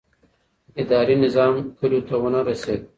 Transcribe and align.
اداري 0.81 1.15
نظام 1.25 1.53
کلیو 1.79 2.01
ته 2.07 2.15
ونه 2.21 2.41
رسېد. 2.49 2.81